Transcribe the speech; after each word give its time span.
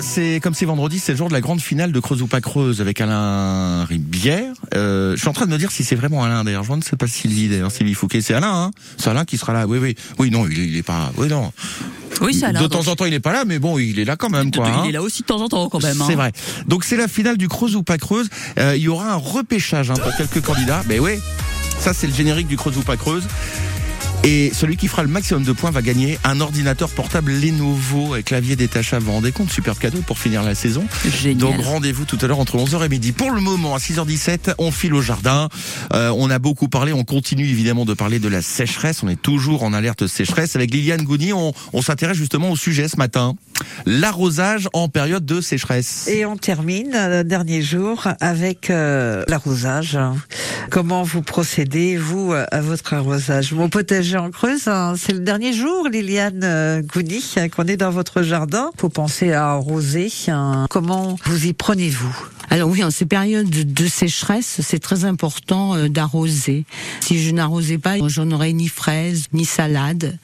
c'est 0.00 0.38
comme 0.42 0.52
c'est 0.52 0.66
vendredi, 0.66 0.98
c'est 0.98 1.12
le 1.12 1.18
jour 1.18 1.28
de 1.28 1.32
la 1.32 1.40
grande 1.40 1.62
finale 1.62 1.90
de 1.90 1.98
Creuse 1.98 2.20
ou 2.20 2.26
pas 2.26 2.42
Creuse 2.42 2.82
avec 2.82 3.00
Alain 3.00 3.84
Ribière. 3.86 4.52
Euh, 4.74 5.12
je 5.14 5.20
suis 5.20 5.28
en 5.28 5.32
train 5.32 5.46
de 5.46 5.50
me 5.50 5.56
dire 5.56 5.70
si 5.70 5.82
c'est 5.82 5.94
vraiment 5.94 6.22
Alain 6.22 6.44
d'ailleurs. 6.44 6.64
Je 6.64 6.72
ne 6.74 6.82
sais 6.82 6.96
pas 6.96 7.06
Sylvie 7.06 7.48
d'ailleurs, 7.48 7.72
Sylvie 7.72 7.94
Fouquet. 7.94 8.20
C'est 8.20 8.34
Alain, 8.34 8.52
hein 8.52 8.70
C'est 8.98 9.08
Alain 9.08 9.24
qui 9.24 9.38
sera 9.38 9.54
là. 9.54 9.66
Oui, 9.66 9.78
oui, 9.78 9.94
oui. 10.18 10.30
Non, 10.30 10.46
il, 10.46 10.58
il 10.58 10.76
est 10.76 10.82
pas. 10.82 11.10
Oui, 11.16 11.28
non. 11.28 11.52
Oui, 12.20 12.34
c'est 12.34 12.44
Alain. 12.44 12.60
De 12.60 12.66
temps 12.66 12.86
en 12.88 12.96
temps, 12.96 13.06
il 13.06 13.14
est 13.14 13.20
pas 13.20 13.32
là, 13.32 13.46
mais 13.46 13.58
bon, 13.58 13.78
il 13.78 13.98
est 13.98 14.04
là 14.04 14.16
quand 14.16 14.28
même, 14.28 14.50
quoi. 14.50 14.68
Il 14.68 14.72
hein. 14.74 14.84
est 14.90 14.92
là 14.92 15.00
aussi 15.02 15.22
de 15.22 15.26
temps 15.26 15.40
en 15.40 15.48
temps, 15.48 15.70
quand 15.70 15.82
même. 15.82 16.02
hein. 16.02 16.06
C'est 16.06 16.16
vrai. 16.16 16.32
Donc 16.66 16.84
c'est 16.84 16.98
la 16.98 17.08
finale 17.08 17.38
du 17.38 17.48
Creuse 17.48 17.76
ou 17.76 17.82
pas 17.82 17.96
Creuse. 17.96 18.28
Euh, 18.58 18.76
il 18.76 18.82
y 18.82 18.88
aura 18.88 19.12
un 19.14 19.16
repêchage 19.16 19.90
hein, 19.90 19.94
pour 19.94 20.14
quelques 20.16 20.42
candidats. 20.44 20.82
Mais 20.86 20.98
oui, 20.98 21.12
ça 21.78 21.94
c'est 21.94 22.06
le 22.06 22.12
générique 22.14 22.46
du 22.46 22.58
Creuse 22.58 22.76
ou 22.76 22.82
pas 22.82 22.98
Creuse. 22.98 23.24
Et 24.26 24.50
celui 24.52 24.76
qui 24.76 24.88
fera 24.88 25.04
le 25.04 25.08
maximum 25.08 25.44
de 25.44 25.52
points 25.52 25.70
va 25.70 25.82
gagner 25.82 26.18
un 26.24 26.40
ordinateur 26.40 26.88
portable 26.88 27.30
Lenovo 27.30 28.14
avec 28.14 28.26
clavier 28.26 28.56
détachable. 28.56 29.04
Vous 29.04 29.10
vous 29.10 29.16
rendez 29.18 29.30
compte 29.30 29.52
Super 29.52 29.78
cadeau 29.78 29.98
pour 30.04 30.18
finir 30.18 30.42
la 30.42 30.56
saison. 30.56 30.84
Génial. 31.08 31.36
Donc 31.36 31.64
rendez-vous 31.64 32.04
tout 32.06 32.18
à 32.20 32.26
l'heure 32.26 32.40
entre 32.40 32.56
11h 32.56 32.84
et 32.84 32.88
midi. 32.88 33.12
Pour 33.12 33.30
le 33.30 33.40
moment, 33.40 33.76
à 33.76 33.78
6h17, 33.78 34.54
on 34.58 34.72
file 34.72 34.94
au 34.94 35.00
jardin. 35.00 35.48
Euh, 35.92 36.12
on 36.16 36.28
a 36.28 36.40
beaucoup 36.40 36.66
parlé, 36.66 36.92
on 36.92 37.04
continue 37.04 37.44
évidemment 37.48 37.84
de 37.84 37.94
parler 37.94 38.18
de 38.18 38.26
la 38.26 38.42
sécheresse. 38.42 39.04
On 39.04 39.08
est 39.08 39.22
toujours 39.22 39.62
en 39.62 39.72
alerte 39.72 40.08
sécheresse. 40.08 40.56
Avec 40.56 40.74
Liliane 40.74 41.02
Gouni, 41.02 41.32
on, 41.32 41.52
on 41.72 41.80
s'intéresse 41.80 42.16
justement 42.16 42.50
au 42.50 42.56
sujet 42.56 42.88
ce 42.88 42.96
matin. 42.96 43.36
L'arrosage 43.86 44.68
en 44.72 44.88
période 44.88 45.24
de 45.24 45.40
sécheresse. 45.40 46.08
Et 46.08 46.26
on 46.26 46.36
termine 46.36 46.90
le 46.92 47.22
dernier 47.22 47.62
jour 47.62 48.08
avec 48.20 48.70
euh, 48.70 49.22
l'arrosage. 49.28 49.96
Comment 50.68 51.04
vous 51.04 51.22
procédez, 51.22 51.96
vous, 51.96 52.32
à 52.32 52.60
votre 52.60 52.92
arrosage? 52.92 53.52
Mon 53.52 53.68
potager 53.68 54.15
en 54.16 54.30
Creuse, 54.30 54.68
hein, 54.68 54.94
c'est 54.96 55.12
le 55.12 55.20
dernier 55.20 55.52
jour, 55.52 55.88
Liliane 55.88 56.40
euh, 56.44 56.82
Gouni, 56.82 57.24
hein, 57.36 57.48
qu'on 57.48 57.64
est 57.64 57.76
dans 57.76 57.90
votre 57.90 58.22
jardin. 58.22 58.70
Faut 58.78 58.88
penser 58.88 59.32
à 59.32 59.50
arroser. 59.50 60.10
hein. 60.28 60.66
Comment 60.70 61.18
vous 61.24 61.46
y 61.46 61.52
prenez-vous? 61.52 62.14
Alors 62.48 62.70
oui, 62.70 62.84
en 62.84 62.90
ces 62.90 63.06
périodes 63.06 63.48
de 63.50 63.86
sécheresse, 63.86 64.60
c'est 64.62 64.78
très 64.78 65.04
important 65.04 65.74
euh, 65.74 65.88
d'arroser. 65.88 66.64
Si 67.00 67.20
je 67.22 67.32
n'arrosais 67.32 67.78
pas, 67.78 67.96
je 68.06 68.22
n'aurais 68.22 68.52
ni 68.52 68.68
fraises, 68.68 69.26
ni 69.32 69.44
salade. 69.44 70.18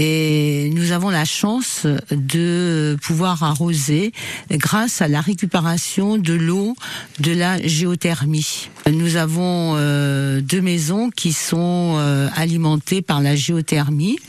Et 0.00 0.70
nous 0.74 0.92
avons 0.92 1.10
la 1.10 1.24
chance 1.24 1.84
de 2.12 2.96
pouvoir 3.02 3.42
arroser 3.42 4.12
grâce 4.48 5.02
à 5.02 5.08
la 5.08 5.20
récupération 5.20 6.18
de 6.18 6.34
l'eau 6.34 6.76
de 7.18 7.32
la 7.32 7.60
géothermie. 7.66 8.68
Nous 8.88 9.16
avons 9.16 9.74
euh, 9.76 10.40
deux 10.40 10.60
maisons 10.60 11.10
qui 11.10 11.32
sont 11.32 11.96
euh, 11.98 12.28
alimentées 12.36 13.02
par 13.02 13.20
la 13.20 13.34
géothermie. 13.34 14.20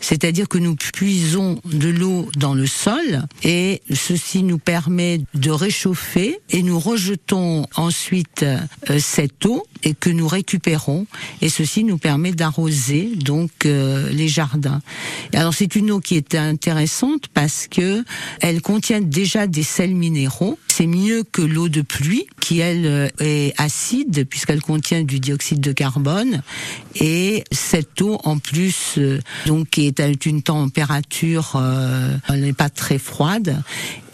C'est-à-dire 0.00 0.48
que 0.48 0.56
nous 0.56 0.74
puisons 0.74 1.60
de 1.66 1.90
l'eau 1.90 2.30
dans 2.38 2.54
le 2.54 2.66
sol 2.66 3.26
et 3.42 3.82
ceci 3.92 4.42
nous 4.42 4.56
permet 4.56 5.20
de 5.34 5.50
réchauffer 5.50 6.40
et 6.48 6.62
nous 6.62 6.78
rejetons 6.78 7.66
ensuite 7.76 8.42
euh, 8.42 8.58
cette 8.98 9.44
eau 9.44 9.66
et 9.84 9.94
que 9.94 10.10
nous 10.10 10.28
récupérons 10.28 11.06
et 11.40 11.48
ceci 11.48 11.84
nous 11.84 11.98
permet 11.98 12.32
d'arroser 12.32 13.10
donc 13.16 13.50
euh, 13.66 14.10
les 14.10 14.28
jardins. 14.28 14.80
Alors 15.34 15.54
c'est 15.54 15.76
une 15.76 15.90
eau 15.90 16.00
qui 16.00 16.16
est 16.16 16.34
intéressante 16.34 17.28
parce 17.32 17.66
que 17.68 18.04
elle 18.40 18.62
contient 18.62 19.00
déjà 19.00 19.46
des 19.46 19.62
sels 19.62 19.94
minéraux. 19.94 20.58
C'est 20.68 20.86
mieux 20.86 21.24
que 21.24 21.42
l'eau 21.42 21.68
de 21.68 21.82
pluie 21.82 22.26
qui 22.40 22.60
elle 22.60 22.86
euh, 22.86 23.08
est 23.20 23.54
acide 23.58 24.26
puisqu'elle 24.28 24.62
contient 24.62 25.02
du 25.02 25.20
dioxyde 25.20 25.60
de 25.60 25.72
carbone 25.72 26.42
et 26.94 27.44
cette 27.52 28.00
eau 28.02 28.18
en 28.24 28.38
plus 28.38 28.94
euh, 28.98 29.20
donc 29.46 29.78
est 29.78 30.00
à 30.00 30.08
une 30.24 30.42
température 30.42 31.52
euh, 31.56 32.16
elle 32.28 32.40
n'est 32.40 32.52
pas 32.52 32.70
très 32.70 32.98
froide 32.98 33.62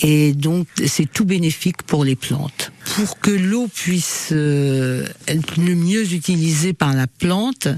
et 0.00 0.32
donc 0.32 0.66
c'est 0.86 1.10
tout 1.10 1.24
bénéfique 1.24 1.82
pour 1.82 2.04
les 2.04 2.16
plantes. 2.16 2.72
Pour 2.94 3.18
que 3.18 3.30
l'eau 3.30 3.68
puisse 3.68 4.28
euh, 4.32 5.04
être 5.26 5.60
le 5.60 5.74
mieux 5.74 6.12
utilisée 6.12 6.72
par 6.72 6.94
la 6.94 7.06
plante, 7.06 7.68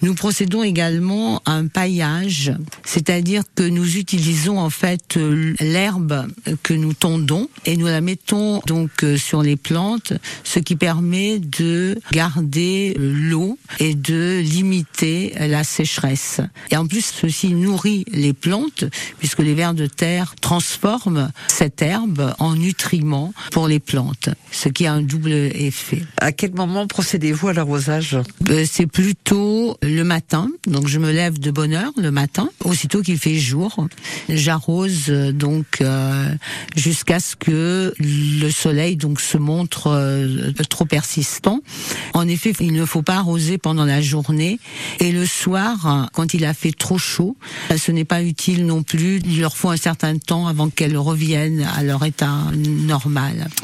nous 0.00 0.14
procédons 0.14 0.62
également 0.62 1.42
à 1.44 1.52
un 1.52 1.66
paillage, 1.66 2.52
c'est-à-dire 2.84 3.42
que 3.54 3.64
nous 3.64 3.96
utilisons 3.96 4.58
en 4.58 4.70
fait 4.70 5.16
euh, 5.16 5.54
l'herbe 5.60 6.28
que 6.62 6.74
nous 6.74 6.94
tondons 6.94 7.48
et 7.66 7.76
nous 7.76 7.86
la 7.86 8.00
mettons 8.00 8.60
donc 8.66 8.90
euh, 9.02 9.16
sur 9.16 9.42
les 9.42 9.56
plantes, 9.56 10.12
ce 10.44 10.58
qui 10.58 10.76
permet 10.76 11.38
de 11.38 11.98
garder 12.12 12.94
l'eau 12.98 13.58
et 13.78 13.94
de 13.94 14.40
limiter 14.40 15.34
la 15.38 15.64
sécheresse. 15.64 16.40
Et 16.70 16.76
en 16.76 16.86
plus, 16.86 17.12
ceci 17.20 17.52
nourrit 17.54 18.04
les 18.10 18.32
plantes 18.32 18.84
puisque 19.18 19.40
les 19.40 19.54
vers 19.54 19.74
de 19.74 19.86
terre 19.86 20.34
transforment 20.40 21.30
cette 21.48 21.82
herbe 21.82 22.34
en 22.38 22.54
nutriments 22.54 23.34
pour 23.50 23.68
les 23.68 23.80
plantes, 23.80 24.28
ce 24.52 24.68
qui 24.68 24.86
a 24.86 24.92
un 24.92 25.02
double 25.02 25.32
effet. 25.32 26.02
À 26.18 26.30
quel 26.30 26.52
moment 26.54 26.86
procédez-vous 26.86 27.48
à 27.48 27.52
l'arrosage? 27.52 28.18
Euh, 28.48 28.64
c'est 28.70 28.86
plutôt 28.86 29.76
le 29.82 30.02
matin, 30.04 30.50
donc 30.66 30.86
je 30.86 30.98
me 30.98 31.10
lève 31.10 31.38
de 31.40 31.50
bonne 31.50 31.74
heure 31.74 31.92
le 31.96 32.10
matin, 32.10 32.48
aussitôt 32.64 33.02
qu'il 33.02 33.18
fait 33.18 33.34
jour. 33.34 33.88
J'arrose 34.28 35.06
euh, 35.08 35.32
donc 35.32 35.80
euh, 35.80 36.34
jusqu'à 36.76 37.20
ce 37.20 37.36
que 37.36 37.94
le 37.98 38.50
soleil 38.50 38.96
donc 38.96 39.20
se 39.20 39.38
montre 39.38 39.88
euh, 39.88 40.52
trop 40.68 40.84
persistant. 40.84 41.60
En 42.14 42.28
effet, 42.28 42.52
il 42.60 42.72
ne 42.72 42.84
faut 42.84 43.02
pas 43.02 43.16
arroser 43.16 43.58
pendant 43.58 43.84
la 43.84 44.00
journée 44.00 44.58
et 45.00 45.12
le 45.12 45.26
soir, 45.26 46.08
quand 46.12 46.34
il 46.34 46.44
a 46.44 46.54
fait 46.54 46.72
trop 46.72 46.98
chaud, 46.98 47.36
ce 47.76 47.92
n'est 47.92 48.04
pas 48.04 48.22
utile 48.22 48.66
non 48.66 48.82
plus. 48.82 49.20
Il 49.24 49.40
leur 49.40 49.56
faut 49.56 49.70
un 49.70 49.76
certain 49.76 50.16
temps 50.18 50.46
avant 50.46 50.68
qu'elles 50.68 50.96
reviennent 50.96 51.66
à 51.76 51.82
leur 51.82 52.04
état 52.04 52.38
normal. 52.54 53.48